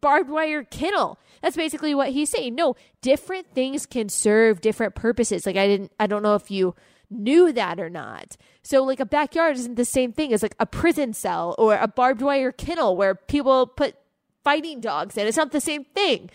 [0.00, 1.18] barbed wire kennel.
[1.42, 2.54] That's basically what he's saying.
[2.54, 5.46] No, different things can serve different purposes.
[5.46, 6.74] Like, I didn't, I don't know if you
[7.10, 8.36] knew that or not.
[8.62, 11.88] So, like, a backyard isn't the same thing as like a prison cell or a
[11.88, 13.96] barbed wire kennel where people put
[14.44, 15.26] fighting dogs in.
[15.26, 16.30] It's not the same thing.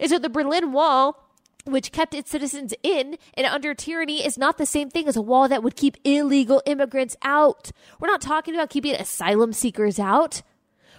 [0.00, 1.27] And so the Berlin Wall
[1.70, 5.22] which kept its citizens in and under tyranny is not the same thing as a
[5.22, 7.70] wall that would keep illegal immigrants out.
[8.00, 10.42] We're not talking about keeping asylum seekers out.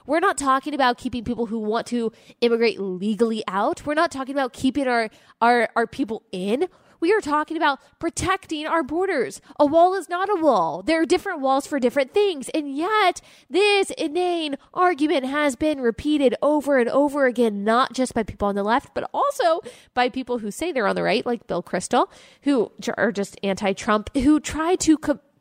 [0.05, 3.85] We're not talking about keeping people who want to immigrate legally out.
[3.85, 6.67] We're not talking about keeping our, our, our people in.
[6.99, 9.41] We are talking about protecting our borders.
[9.59, 10.81] A wall is not a wall.
[10.81, 12.49] There are different walls for different things.
[12.49, 18.23] And yet, this inane argument has been repeated over and over again, not just by
[18.23, 19.61] people on the left, but also
[19.93, 22.07] by people who say they're on the right, like Bill Kristol,
[22.43, 24.97] who are just anti Trump, who try to.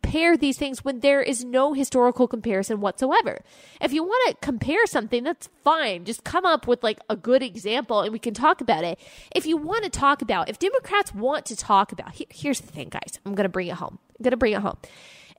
[0.09, 3.40] Compare these things when there is no historical comparison whatsoever.
[3.79, 6.07] If you want to compare something, that's fine.
[6.07, 8.99] Just come up with like a good example and we can talk about it.
[9.37, 12.73] If you want to talk about, if Democrats want to talk about, here, here's the
[12.73, 13.18] thing, guys.
[13.27, 13.99] I'm going to bring it home.
[14.18, 14.79] I'm going to bring it home.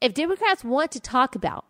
[0.03, 1.65] If Democrats want to talk about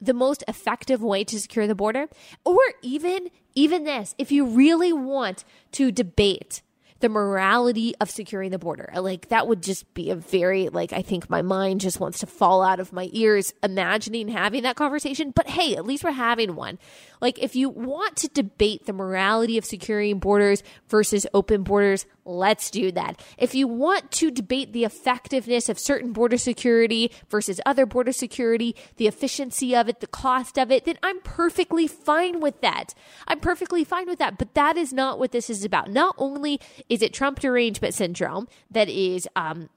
[0.00, 2.08] the most effective way to secure the border,
[2.42, 6.62] or even even this, if you really want to debate
[7.00, 8.90] the morality of securing the border.
[8.94, 12.26] Like that would just be a very like I think my mind just wants to
[12.26, 15.32] fall out of my ears imagining having that conversation.
[15.34, 16.78] But hey, at least we're having one.
[17.20, 22.70] Like if you want to debate the morality of securing borders versus open borders, let's
[22.70, 23.22] do that.
[23.38, 28.74] If you want to debate the effectiveness of certain border security versus other border security,
[28.96, 32.94] the efficiency of it, the cost of it, then I'm perfectly fine with that.
[33.28, 34.38] I'm perfectly fine with that.
[34.38, 35.90] But that is not what this is about.
[35.90, 39.68] Not only is it Trump derangement syndrome that is um,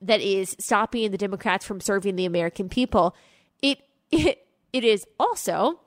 [0.00, 3.14] that is stopping the Democrats from serving the American people,
[3.60, 3.78] it
[4.10, 5.80] it, it is also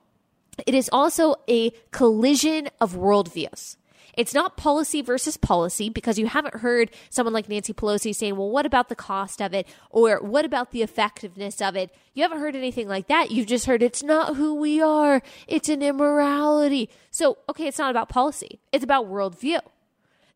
[0.64, 3.76] it is also a collision of worldviews.
[4.16, 8.50] It's not policy versus policy because you haven't heard someone like Nancy Pelosi saying, well,
[8.50, 9.68] what about the cost of it?
[9.90, 11.94] Or what about the effectiveness of it?
[12.14, 13.30] You haven't heard anything like that.
[13.30, 15.22] You've just heard it's not who we are.
[15.46, 16.88] It's an immorality.
[17.10, 18.58] So, okay, it's not about policy.
[18.72, 19.60] It's about worldview.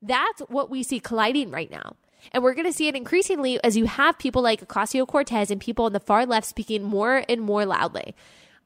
[0.03, 1.97] That's what we see colliding right now.
[2.33, 5.59] And we're going to see it increasingly as you have people like Ocasio Cortez and
[5.59, 8.15] people on the far left speaking more and more loudly.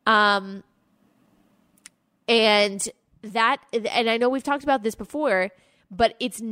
[0.06, 0.64] Um,
[2.28, 2.88] and
[3.22, 5.50] that and I know we've talked about this before,
[5.90, 6.42] but it's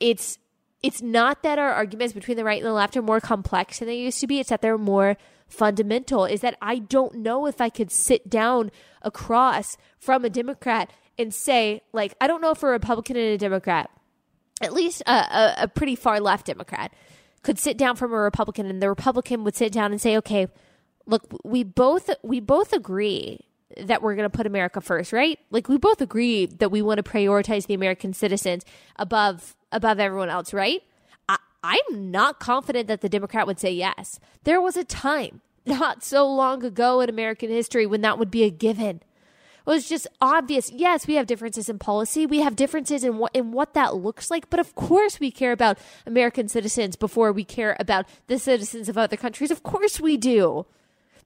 [0.00, 0.38] it's
[0.82, 3.88] it's not that our arguments between the right and the left are more complex than
[3.88, 4.38] they used to be.
[4.38, 5.16] It's that they're more
[5.48, 6.24] fundamental.
[6.24, 8.70] Is that I don't know if I could sit down
[9.02, 13.38] across from a Democrat and say, like, I don't know if a Republican and a
[13.38, 13.90] Democrat,
[14.62, 16.92] at least a, a, a pretty far left Democrat,
[17.42, 20.46] could sit down from a Republican and the Republican would sit down and say, okay,
[21.06, 25.38] look, we both we both agree that we're going to put America first, right?
[25.50, 28.64] Like we both agree that we want to prioritize the American citizens
[28.96, 30.82] above above everyone else, right?
[31.28, 34.18] I, I'm not confident that the Democrat would say yes.
[34.44, 38.44] There was a time not so long ago in American history when that would be
[38.44, 39.02] a given.
[39.66, 40.72] It was just obvious.
[40.72, 42.24] Yes, we have differences in policy.
[42.24, 45.52] We have differences in what in what that looks like, but of course we care
[45.52, 49.50] about American citizens before we care about the citizens of other countries.
[49.50, 50.64] Of course we do.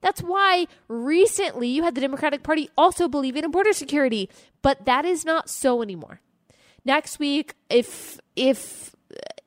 [0.03, 4.29] That's why recently you had the Democratic Party also believing in border security,
[4.61, 6.19] but that is not so anymore.
[6.83, 8.93] Next week, if if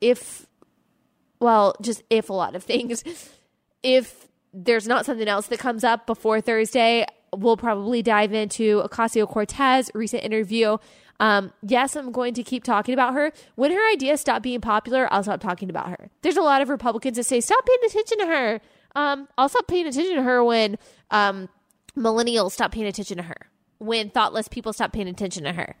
[0.01, 0.47] if
[1.39, 3.03] well, just if a lot of things,
[3.83, 9.29] if there's not something else that comes up before Thursday, we'll probably dive into Ocasio
[9.29, 10.77] Cortez recent interview.
[11.19, 13.31] Um, yes, I'm going to keep talking about her.
[13.55, 16.09] When her ideas stop being popular, I'll stop talking about her.
[16.23, 18.61] There's a lot of Republicans that say, stop paying attention to her.
[18.95, 20.77] Um, I'll stop paying attention to her when
[21.11, 21.49] um,
[21.95, 23.47] millennials stop paying attention to her,
[23.77, 25.75] when thoughtless people stop paying attention to her.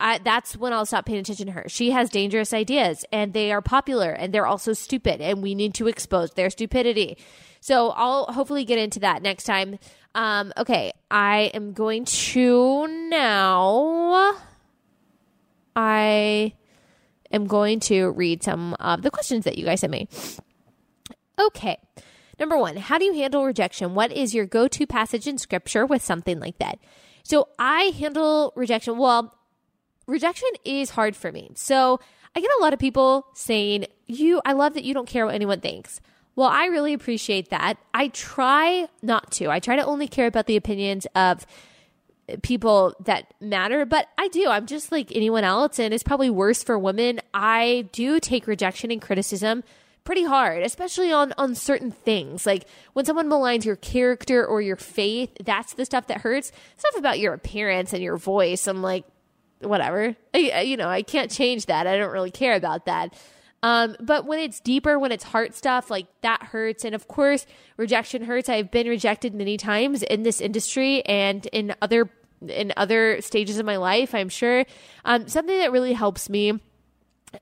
[0.00, 1.64] I, that's when I'll stop paying attention to her.
[1.68, 5.74] She has dangerous ideas and they are popular and they're also stupid and we need
[5.74, 7.16] to expose their stupidity.
[7.60, 9.78] So I'll hopefully get into that next time.
[10.14, 14.36] Um, okay, I am going to now.
[15.74, 16.52] I
[17.32, 20.08] am going to read some of the questions that you guys sent me.
[21.38, 21.78] Okay.
[22.38, 23.94] Number one, how do you handle rejection?
[23.94, 26.78] What is your go to passage in scripture with something like that?
[27.22, 28.98] So I handle rejection.
[28.98, 29.34] Well,
[30.06, 31.52] rejection is hard for me.
[31.54, 32.00] So
[32.34, 35.34] I get a lot of people saying, You, I love that you don't care what
[35.34, 36.00] anyone thinks.
[36.36, 37.78] Well, I really appreciate that.
[37.92, 39.50] I try not to.
[39.50, 41.46] I try to only care about the opinions of
[42.42, 44.48] people that matter, but I do.
[44.48, 47.20] I'm just like anyone else, and it's probably worse for women.
[47.32, 49.62] I do take rejection and criticism
[50.04, 52.46] pretty hard, especially on on certain things.
[52.46, 56.52] Like when someone maligns your character or your faith, that's the stuff that hurts.
[56.76, 58.66] Stuff about your appearance and your voice.
[58.66, 59.04] I'm like,
[59.60, 60.14] whatever.
[60.34, 61.86] I, you know, I can't change that.
[61.86, 63.14] I don't really care about that.
[63.62, 66.84] Um, but when it's deeper, when it's heart stuff, like that hurts.
[66.84, 67.46] And of course,
[67.78, 68.50] rejection hurts.
[68.50, 72.10] I've been rejected many times in this industry and in other
[72.46, 74.14] in other stages of my life.
[74.14, 74.66] I'm sure.
[75.06, 76.60] Um, something that really helps me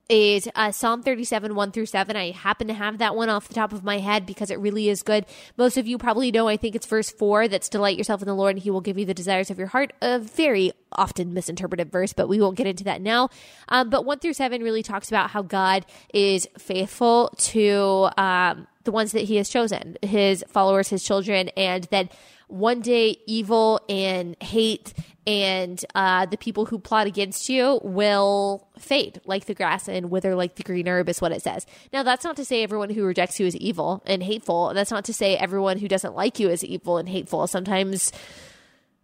[0.09, 2.17] is uh, Psalm 37, 1 through 7.
[2.17, 4.89] I happen to have that one off the top of my head because it really
[4.89, 5.27] is good.
[5.57, 8.35] Most of you probably know, I think it's verse 4 that's delight yourself in the
[8.35, 9.93] Lord and he will give you the desires of your heart.
[10.03, 13.29] A very often misinterpreted verse, but we won't get into that now.
[13.69, 18.93] Um, but 1 through 7 really talks about how God is faithful to um, the
[18.93, 22.13] ones that he has chosen, his followers, his children, and that
[22.49, 24.93] one day evil and hate
[25.27, 30.35] and uh, the people who plot against you will fade like the grass and wither
[30.35, 31.65] like the green herb is what it says.
[31.93, 34.75] Now that's not to say everyone who rejects you is evil and hateful.
[34.75, 37.47] That's not to say everyone who doesn't like you is evil and hateful.
[37.47, 38.13] Sometimes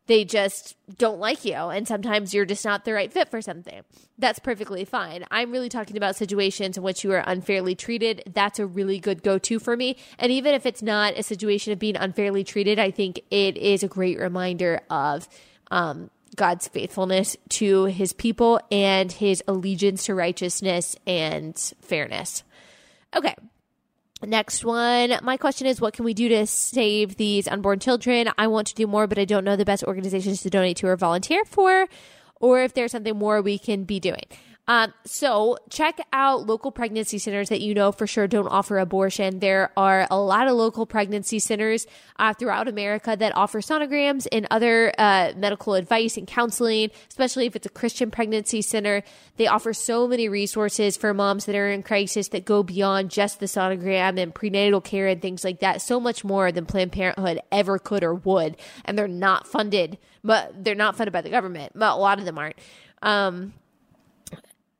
[0.08, 3.82] they just don't like you and sometimes you're just not the right fit for something
[4.18, 8.58] that's perfectly fine i'm really talking about situations in which you are unfairly treated that's
[8.58, 11.96] a really good go-to for me and even if it's not a situation of being
[11.96, 15.28] unfairly treated i think it is a great reminder of
[15.70, 22.44] um, God's faithfulness to his people and his allegiance to righteousness and fairness.
[23.14, 23.34] Okay.
[24.24, 25.16] Next one.
[25.22, 28.30] My question is what can we do to save these unborn children?
[28.36, 30.88] I want to do more, but I don't know the best organizations to donate to
[30.88, 31.86] or volunteer for,
[32.40, 34.24] or if there's something more we can be doing.
[34.68, 39.38] Um, so check out local pregnancy centers that you know for sure don't offer abortion.
[39.38, 41.86] There are a lot of local pregnancy centers
[42.18, 47.56] uh, throughout America that offer sonograms and other uh, medical advice and counseling, especially if
[47.56, 49.02] it's a Christian pregnancy center.
[49.36, 53.40] They offer so many resources for moms that are in crisis that go beyond just
[53.40, 55.80] the sonogram and prenatal care and things like that.
[55.80, 58.58] So much more than Planned Parenthood ever could or would.
[58.84, 62.26] And they're not funded, but they're not funded by the government, but a lot of
[62.26, 62.56] them aren't.
[63.00, 63.54] Um,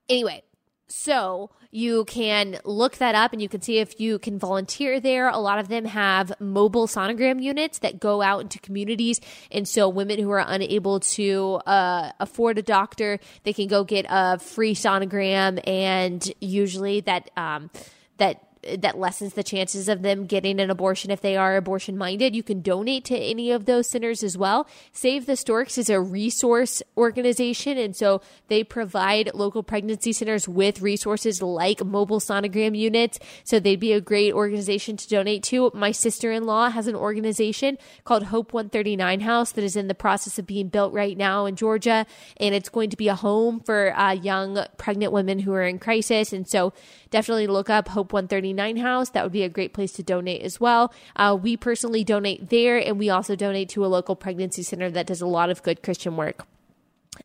[0.09, 0.43] Anyway,
[0.89, 5.29] so you can look that up and you can see if you can volunteer there.
[5.29, 9.21] A lot of them have mobile sonogram units that go out into communities.
[9.51, 14.07] And so women who are unable to uh, afford a doctor, they can go get
[14.09, 15.61] a free sonogram.
[15.69, 17.71] And usually that, um,
[18.17, 22.35] that that lessens the chances of them getting an abortion if they are abortion minded.
[22.35, 24.67] You can donate to any of those centers as well.
[24.93, 30.81] Save the Storks is a resource organization, and so they provide local pregnancy centers with
[30.81, 33.19] resources like mobile sonogram units.
[33.45, 35.71] So they'd be a great organization to donate to.
[35.75, 39.95] My sister in law has an organization called Hope 139 House that is in the
[39.95, 43.61] process of being built right now in Georgia, and it's going to be a home
[43.61, 46.33] for uh, young pregnant women who are in crisis.
[46.33, 46.73] And so
[47.11, 49.11] definitely look up Hope 139 House.
[49.11, 50.93] That would be a great place to donate as well.
[51.17, 55.07] Uh, we personally donate there, and we also donate to a local pregnancy center that
[55.07, 56.47] does a lot of good Christian work.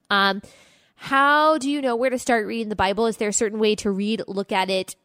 [0.10, 0.41] Um,
[0.96, 3.08] how do you know where to start reading the Bible?
[3.08, 4.96] Is there a certain way to read, look at it,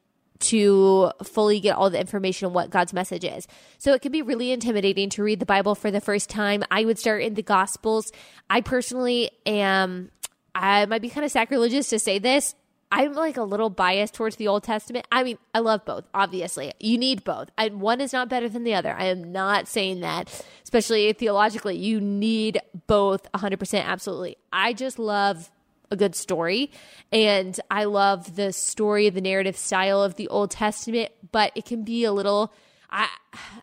[0.41, 3.47] to fully get all the information on what God's message is.
[3.79, 6.63] So it can be really intimidating to read the Bible for the first time.
[6.71, 8.13] I would start in the Gospels.
[8.49, 10.11] I personally am,
[10.55, 12.55] I might be kind of sacrilegious to say this.
[12.91, 15.07] I'm like a little biased towards the Old Testament.
[15.13, 16.73] I mean, I love both, obviously.
[16.81, 17.51] You need both.
[17.59, 18.95] I, one is not better than the other.
[18.95, 21.77] I am not saying that, especially theologically.
[21.77, 24.39] You need both 100%, absolutely.
[24.53, 25.51] I just love
[25.91, 26.71] a good story.
[27.13, 31.85] And I love the story, the narrative style of the Old Testament, but it can
[31.85, 32.53] be a little
[32.91, 33.09] I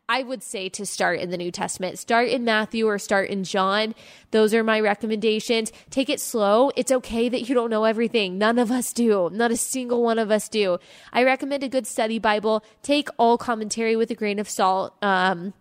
[0.08, 1.98] I would say to start in the New Testament.
[1.98, 3.96] Start in Matthew or start in John.
[4.32, 5.72] Those are my recommendations.
[5.90, 6.72] Take it slow.
[6.76, 8.38] It's okay that you don't know everything.
[8.38, 9.30] None of us do.
[9.34, 10.78] Not a single one of us do.
[11.12, 12.64] I recommend a good study Bible.
[12.84, 14.94] Take all commentary with a grain of salt.
[15.02, 15.54] Um,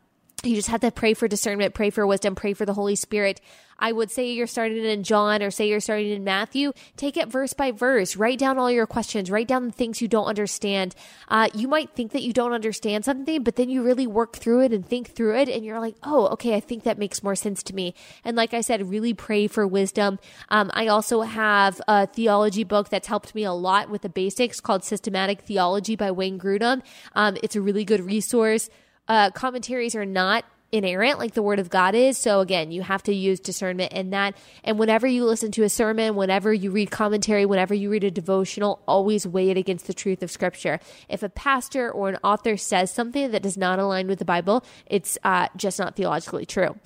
[0.47, 3.41] you just have to pray for discernment, pray for wisdom, pray for the Holy Spirit.
[3.79, 7.29] I would say you're starting in John or say you're starting in Matthew, take it
[7.29, 8.17] verse by verse.
[8.17, 9.31] Write down all your questions.
[9.31, 10.95] Write down the things you don't understand.
[11.29, 14.63] Uh, you might think that you don't understand something, but then you really work through
[14.63, 17.35] it and think through it, and you're like, oh, okay, I think that makes more
[17.35, 17.95] sense to me.
[18.25, 20.19] And like I said, really pray for wisdom.
[20.51, 24.61] Um, I also have a theology book that's helped me a lot with the basics
[24.61, 26.83] called Systematic Theology by Wayne Grudem.
[27.15, 28.71] Um, it's a really good resource.
[29.09, 30.45] Uh, commentaries are not
[30.75, 32.19] inerrant like the word of God is.
[32.19, 34.37] So again, you have to use discernment in that.
[34.65, 38.11] And whenever you listen to a sermon, whenever you read commentary, whenever you read a
[38.11, 40.81] devotional, always weigh it against the truth of scripture.
[41.09, 44.65] If a pastor or an author says something that does not align with the Bible,
[44.87, 46.77] it's uh, just not theologically true.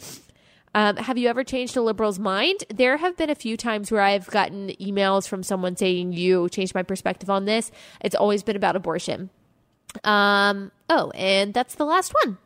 [0.74, 2.64] Um, have you ever changed a liberal's mind?
[2.68, 6.74] There have been a few times where I've gotten emails from someone saying, You changed
[6.74, 7.70] my perspective on this.
[8.02, 9.30] It's always been about abortion.
[10.04, 12.38] Um, oh, and that's the last one.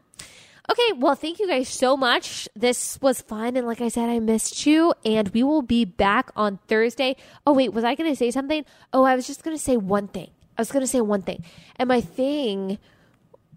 [0.71, 2.49] Okay, well, thank you guys so much.
[2.55, 3.57] This was fun.
[3.57, 4.95] And like I said, I missed you.
[5.05, 7.17] And we will be back on Thursday.
[7.47, 8.65] Oh, wait, was I going to say something?
[8.93, 10.31] Oh, I was just going to say one thing.
[10.57, 11.45] I was going to say one thing.
[11.77, 12.79] And my thing,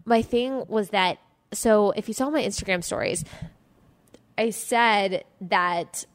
[0.03, 1.19] my thing was that,
[1.53, 3.23] so if you saw my Instagram stories,
[4.37, 6.05] I said that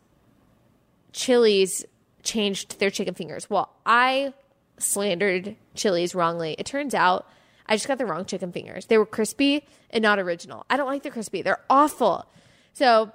[1.12, 1.84] Chili's
[2.22, 3.48] changed their chicken fingers.
[3.48, 4.34] Well, I
[4.78, 6.56] slandered Chili's wrongly.
[6.58, 7.26] It turns out
[7.70, 8.86] I just got the wrong chicken fingers.
[8.86, 10.66] They were crispy and not original.
[10.68, 11.40] I don't like the crispy.
[11.40, 12.26] They're awful.
[12.72, 13.12] So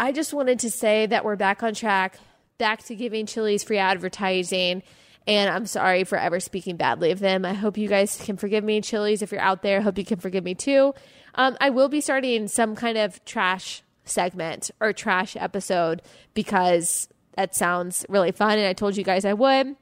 [0.00, 2.18] I just wanted to say that we're back on track,
[2.58, 4.82] back to giving Chili's free advertising.
[5.28, 7.44] And I'm sorry for ever speaking badly of them.
[7.44, 9.22] I hope you guys can forgive me, Chili's.
[9.22, 10.94] If you're out there, I hope you can forgive me too.
[11.36, 16.02] Um, I will be starting some kind of trash segment or trash episode
[16.34, 18.58] because that sounds really fun.
[18.58, 19.76] And I told you guys I would.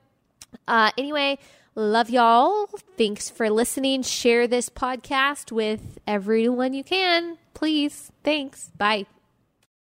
[0.69, 1.39] Uh, anyway,
[1.81, 2.67] Love y'all.
[2.99, 4.03] Thanks for listening.
[4.03, 7.39] Share this podcast with everyone you can.
[7.55, 8.13] Please.
[8.23, 8.71] Thanks.
[8.77, 9.07] Bye.